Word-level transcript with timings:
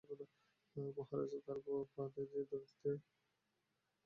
মহারাজ 0.91 1.31
এত 1.37 1.47
প্রাতে 1.91 2.21
যে 2.25 2.39
নদীতীরে? 2.41 2.93